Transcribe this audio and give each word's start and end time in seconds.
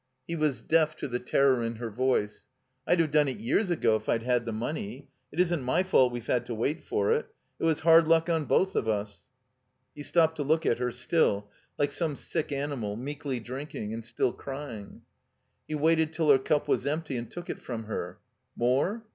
He 0.27 0.35
was 0.35 0.63
deaf 0.63 0.95
to 0.95 1.07
the 1.07 1.19
terror 1.19 1.61
in 1.63 1.75
her 1.75 1.91
voice. 1.91 2.47
"I'd 2.87 2.99
have 3.01 3.11
done 3.11 3.27
it 3.27 3.37
years 3.37 3.69
ago 3.69 3.95
if 3.97 4.09
I'd 4.09 4.23
had 4.23 4.47
the 4.47 4.51
money. 4.51 5.07
It 5.31 5.39
isn't 5.39 5.61
my 5.61 5.83
fault 5.83 6.11
we've 6.11 6.25
had 6.25 6.43
to 6.47 6.55
wait 6.55 6.83
for 6.83 7.11
it. 7.11 7.27
It 7.59 7.65
was 7.65 7.81
hard 7.81 8.07
luck 8.07 8.27
on 8.27 8.45
both 8.45 8.73
of 8.73 8.87
us." 8.87 9.27
He 9.93 10.01
stopped 10.01 10.37
to 10.37 10.43
look 10.43 10.65
at 10.65 10.79
her, 10.79 10.91
still, 10.91 11.51
Uke 11.79 11.91
some 11.91 12.15
sick 12.15 12.51
animal, 12.51 12.95
meekly 12.95 13.39
drinking, 13.39 13.93
and 13.93 14.03
still 14.03 14.33
crying. 14.33 15.03
He 15.67 15.75
waited 15.75 16.13
till 16.13 16.31
her 16.31 16.39
cup 16.39 16.67
was 16.67 16.87
empty 16.87 17.15
and 17.15 17.29
took 17.29 17.47
it 17.47 17.61
from 17.61 17.83
her. 17.83 18.17
"More?" 18.55 19.03